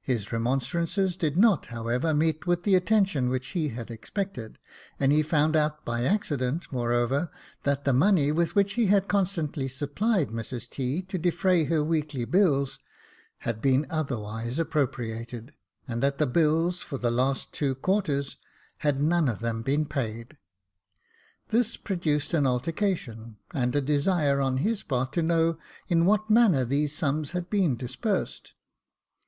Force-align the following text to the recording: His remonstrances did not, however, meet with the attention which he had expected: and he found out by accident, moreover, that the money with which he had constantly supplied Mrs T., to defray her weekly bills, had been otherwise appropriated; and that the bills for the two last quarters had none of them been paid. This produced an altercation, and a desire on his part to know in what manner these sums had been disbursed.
His 0.00 0.30
remonstrances 0.30 1.16
did 1.16 1.36
not, 1.36 1.66
however, 1.66 2.14
meet 2.14 2.46
with 2.46 2.62
the 2.62 2.76
attention 2.76 3.28
which 3.28 3.48
he 3.48 3.70
had 3.70 3.90
expected: 3.90 4.60
and 5.00 5.10
he 5.10 5.22
found 5.22 5.56
out 5.56 5.84
by 5.84 6.04
accident, 6.04 6.68
moreover, 6.70 7.32
that 7.64 7.84
the 7.84 7.92
money 7.92 8.30
with 8.30 8.54
which 8.54 8.74
he 8.74 8.86
had 8.86 9.08
constantly 9.08 9.66
supplied 9.66 10.28
Mrs 10.28 10.68
T., 10.70 11.02
to 11.02 11.18
defray 11.18 11.64
her 11.64 11.82
weekly 11.82 12.24
bills, 12.24 12.78
had 13.38 13.60
been 13.60 13.86
otherwise 13.90 14.60
appropriated; 14.60 15.52
and 15.88 16.00
that 16.00 16.18
the 16.18 16.28
bills 16.28 16.78
for 16.82 16.96
the 16.96 17.10
two 17.10 17.16
last 17.16 17.62
quarters 17.82 18.36
had 18.76 19.02
none 19.02 19.28
of 19.28 19.40
them 19.40 19.62
been 19.62 19.84
paid. 19.84 20.38
This 21.48 21.76
produced 21.76 22.32
an 22.34 22.46
altercation, 22.46 23.38
and 23.52 23.74
a 23.74 23.80
desire 23.80 24.40
on 24.40 24.58
his 24.58 24.84
part 24.84 25.12
to 25.14 25.24
know 25.24 25.58
in 25.88 26.06
what 26.06 26.30
manner 26.30 26.64
these 26.64 26.94
sums 26.96 27.32
had 27.32 27.50
been 27.50 27.74
disbursed. 27.74 28.52